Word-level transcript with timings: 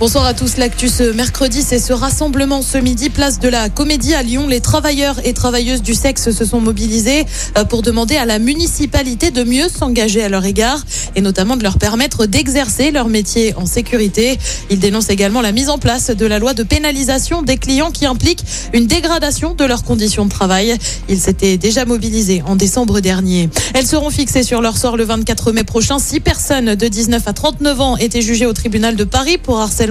Bonsoir 0.00 0.26
à 0.26 0.32
tous. 0.32 0.58
L'actu 0.58 0.88
ce 0.88 1.02
mercredi, 1.02 1.60
c'est 1.60 1.80
ce 1.80 1.92
rassemblement 1.92 2.62
ce 2.62 2.78
midi, 2.78 3.10
place 3.10 3.40
de 3.40 3.48
la 3.48 3.68
Comédie 3.68 4.14
à 4.14 4.22
Lyon. 4.22 4.46
Les 4.46 4.60
travailleurs 4.60 5.16
et 5.24 5.32
travailleuses 5.32 5.82
du 5.82 5.92
sexe 5.92 6.30
se 6.30 6.44
sont 6.44 6.60
mobilisés 6.60 7.26
euh, 7.56 7.64
pour 7.64 7.82
demander 7.82 8.16
à 8.16 8.24
la 8.24 8.38
municipalité 8.38 9.32
de 9.32 9.42
mieux 9.42 9.68
s'engager 9.68 10.22
à 10.22 10.28
leur 10.28 10.44
égard 10.44 10.84
et 11.16 11.20
notamment 11.20 11.56
de 11.56 11.64
leur 11.64 11.78
permettre 11.78 12.26
d'exercer 12.26 12.92
leur 12.92 13.08
métier 13.08 13.56
en 13.56 13.66
sécurité. 13.66 14.38
Ils 14.70 14.78
dénoncent 14.78 15.10
également 15.10 15.40
la 15.40 15.50
mise 15.50 15.68
en 15.68 15.78
place 15.78 16.10
de 16.10 16.26
la 16.26 16.38
loi 16.38 16.54
de 16.54 16.62
pénalisation 16.62 17.42
des 17.42 17.56
clients 17.56 17.90
qui 17.90 18.06
implique 18.06 18.44
une 18.72 18.86
dégradation 18.86 19.54
de 19.54 19.64
leurs 19.64 19.82
conditions 19.82 20.26
de 20.26 20.30
travail. 20.30 20.76
Ils 21.08 21.18
s'étaient 21.18 21.56
déjà 21.56 21.86
mobilisés 21.86 22.40
en 22.46 22.54
décembre 22.54 23.00
dernier. 23.00 23.50
Elles 23.74 23.86
seront 23.86 24.10
fixées 24.10 24.44
sur 24.44 24.60
leur 24.60 24.76
sort 24.76 24.96
le 24.96 25.02
24 25.02 25.50
mai 25.50 25.64
prochain. 25.64 25.98
Six 25.98 26.20
personnes 26.20 26.76
de 26.76 26.86
19 26.86 27.26
à 27.26 27.32
39 27.32 27.80
ans 27.80 27.96
étaient 27.96 28.22
jugées 28.22 28.46
au 28.46 28.52
tribunal 28.52 28.94
de 28.94 29.02
Paris 29.02 29.38
pour 29.38 29.58
harcèlement 29.58 29.87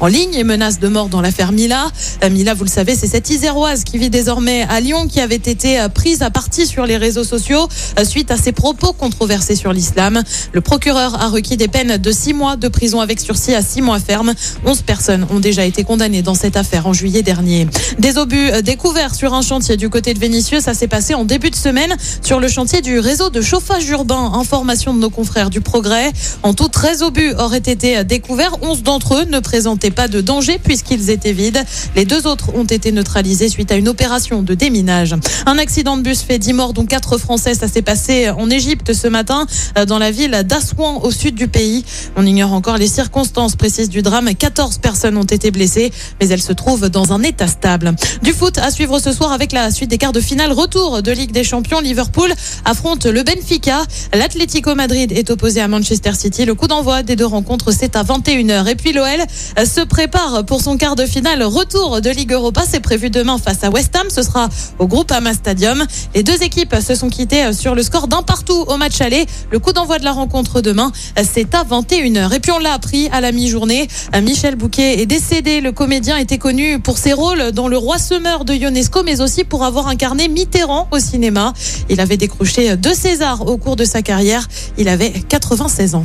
en 0.00 0.06
ligne 0.06 0.34
et 0.34 0.44
menace 0.44 0.80
de 0.80 0.88
mort 0.88 1.08
dans 1.08 1.20
l'affaire 1.20 1.52
Mila. 1.52 1.90
Euh, 2.22 2.30
Mila, 2.30 2.54
vous 2.54 2.64
le 2.64 2.70
savez, 2.70 2.94
c'est 2.94 3.06
cette 3.06 3.30
Iséroise 3.30 3.84
qui 3.84 3.96
vit 3.96 4.10
désormais 4.10 4.66
à 4.68 4.80
Lyon 4.80 5.06
qui 5.06 5.20
avait 5.20 5.36
été 5.36 5.80
euh, 5.80 5.88
prise 5.88 6.22
à 6.22 6.30
partie 6.30 6.66
sur 6.66 6.84
les 6.84 6.96
réseaux 6.96 7.24
sociaux 7.24 7.68
euh, 7.98 8.04
suite 8.04 8.30
à 8.30 8.36
ses 8.36 8.52
propos 8.52 8.92
controversés 8.92 9.56
sur 9.56 9.72
l'islam. 9.72 10.22
Le 10.52 10.60
procureur 10.60 11.20
a 11.20 11.28
requis 11.28 11.56
des 11.56 11.68
peines 11.68 11.96
de 11.96 12.12
six 12.12 12.34
mois 12.34 12.56
de 12.56 12.68
prison 12.68 13.00
avec 13.00 13.20
sursis 13.20 13.54
à 13.54 13.62
six 13.62 13.82
mois 13.82 13.98
ferme. 13.98 14.34
Onze 14.66 14.82
personnes 14.82 15.26
ont 15.30 15.40
déjà 15.40 15.64
été 15.64 15.84
condamnées 15.84 16.22
dans 16.22 16.34
cette 16.34 16.56
affaire 16.56 16.86
en 16.86 16.92
juillet 16.92 17.22
dernier. 17.22 17.66
Des 17.98 18.18
obus 18.18 18.50
découverts 18.62 19.14
sur 19.14 19.32
un 19.32 19.42
chantier 19.42 19.76
du 19.76 19.88
côté 19.88 20.12
de 20.12 20.18
Vénissieux, 20.18 20.60
ça 20.60 20.74
s'est 20.74 20.88
passé 20.88 21.14
en 21.14 21.24
début 21.24 21.50
de 21.50 21.56
semaine 21.56 21.96
sur 22.22 22.40
le 22.40 22.48
chantier 22.48 22.82
du 22.82 22.98
réseau 22.98 23.30
de 23.30 23.40
chauffage 23.40 23.88
urbain. 23.88 24.32
Information 24.34 24.92
de 24.92 24.98
nos 24.98 25.10
confrères 25.10 25.50
du 25.50 25.60
Progrès. 25.60 26.12
En 26.42 26.52
tout, 26.52 26.68
13 26.68 27.02
obus 27.02 27.32
auraient 27.38 27.58
été 27.58 28.04
découverts. 28.04 28.56
11 28.62 28.82
d'entre 28.82 29.14
eux 29.14 29.24
ne 29.30 29.40
présentaient 29.40 29.90
pas 29.90 30.08
de 30.08 30.20
danger 30.20 30.58
puisqu'ils 30.62 31.10
étaient 31.10 31.32
vides. 31.32 31.62
Les 31.96 32.04
deux 32.04 32.26
autres 32.26 32.54
ont 32.54 32.64
été 32.64 32.92
neutralisés 32.92 33.48
suite 33.48 33.72
à 33.72 33.76
une 33.76 33.88
opération 33.88 34.42
de 34.42 34.54
déminage. 34.54 35.14
Un 35.46 35.58
accident 35.58 35.96
de 35.96 36.02
bus 36.02 36.22
fait 36.22 36.38
10 36.38 36.52
morts, 36.52 36.72
dont 36.72 36.86
4 36.86 37.18
Français. 37.18 37.54
Ça 37.54 37.68
s'est 37.68 37.82
passé 37.82 38.30
en 38.30 38.50
Égypte 38.50 38.92
ce 38.92 39.08
matin, 39.08 39.46
euh, 39.78 39.86
dans 39.86 39.98
la 39.98 40.10
ville 40.10 40.42
d'Assouan, 40.44 41.00
au 41.02 41.10
sud 41.10 41.34
du 41.34 41.48
pays. 41.48 41.84
On 42.16 42.26
ignore 42.26 42.52
encore 42.52 42.76
les 42.76 42.86
circonstances 42.86 43.56
précises 43.56 43.88
du 43.88 44.02
drame. 44.02 44.34
14 44.34 44.78
personnes 44.78 45.16
ont 45.16 45.22
été 45.22 45.50
blessées, 45.50 45.92
mais 46.20 46.28
elles 46.28 46.42
se 46.42 46.52
trouvent 46.52 46.88
dans 46.88 47.12
un 47.12 47.22
état 47.22 47.46
stable. 47.46 47.94
Du 48.22 48.32
foot 48.32 48.58
à 48.58 48.70
suivre 48.70 48.98
ce 48.98 49.12
soir 49.12 49.32
avec 49.32 49.52
la 49.52 49.70
suite 49.70 49.90
des 49.90 49.98
quarts 49.98 50.12
de 50.12 50.20
finale. 50.20 50.52
Retour 50.52 51.02
de 51.02 51.12
Ligue 51.12 51.32
des 51.32 51.44
Champions. 51.44 51.80
Liverpool 51.80 52.32
affronte 52.64 53.06
le 53.06 53.22
Benfica. 53.22 53.82
L'Atlético 54.12 54.74
Madrid 54.74 55.12
est 55.12 55.30
opposé 55.30 55.60
à 55.60 55.68
Manchester 55.68 56.12
City. 56.14 56.44
Le 56.44 56.54
coup 56.54 56.66
d'envoi 56.66 57.02
des 57.02 57.16
deux 57.16 57.26
rencontres, 57.26 57.72
c'est 57.72 57.96
à 57.96 58.02
21h. 58.02 58.68
Et 58.68 58.74
puis 58.74 58.92
l'OL 58.92 59.19
se 59.64 59.80
prépare 59.84 60.44
pour 60.44 60.60
son 60.60 60.76
quart 60.76 60.96
de 60.96 61.06
finale 61.06 61.42
retour 61.42 62.00
de 62.00 62.10
Ligue 62.10 62.32
Europa. 62.32 62.62
C'est 62.68 62.80
prévu 62.80 63.10
demain 63.10 63.38
face 63.38 63.62
à 63.64 63.70
West 63.70 63.94
Ham. 63.96 64.08
Ce 64.10 64.22
sera 64.22 64.48
au 64.78 64.86
groupe 64.86 65.10
Ama 65.12 65.34
Stadium. 65.34 65.84
Les 66.14 66.22
deux 66.22 66.42
équipes 66.42 66.74
se 66.86 66.94
sont 66.94 67.08
quittées 67.08 67.52
sur 67.52 67.74
le 67.74 67.82
score 67.82 68.08
d'un 68.08 68.22
partout 68.22 68.64
au 68.68 68.76
match 68.76 69.00
aller. 69.00 69.26
Le 69.50 69.58
coup 69.58 69.72
d'envoi 69.72 69.98
de 69.98 70.04
la 70.04 70.12
rencontre 70.12 70.60
demain, 70.60 70.92
c'est 71.22 71.54
à 71.54 71.64
21h. 71.64 72.34
Et 72.34 72.40
puis 72.40 72.52
on 72.52 72.58
l'a 72.58 72.72
appris 72.72 73.08
à 73.12 73.20
la 73.20 73.32
mi-journée. 73.32 73.88
Michel 74.22 74.56
Bouquet 74.56 75.00
est 75.00 75.06
décédé. 75.06 75.60
Le 75.60 75.72
comédien 75.72 76.16
était 76.16 76.38
connu 76.38 76.80
pour 76.80 76.98
ses 76.98 77.12
rôles 77.12 77.52
dans 77.52 77.68
Le 77.68 77.76
Roi 77.76 77.98
Semeur 77.98 78.44
de 78.44 78.54
Ionesco, 78.54 79.02
mais 79.02 79.20
aussi 79.20 79.44
pour 79.44 79.64
avoir 79.64 79.88
incarné 79.88 80.28
Mitterrand 80.28 80.88
au 80.90 80.98
cinéma. 80.98 81.52
Il 81.88 82.00
avait 82.00 82.16
décroché 82.16 82.76
deux 82.76 82.94
Césars 82.94 83.46
au 83.46 83.56
cours 83.56 83.76
de 83.76 83.84
sa 83.84 84.02
carrière. 84.02 84.46
Il 84.78 84.88
avait 84.88 85.10
96 85.10 85.94
ans. 85.94 86.04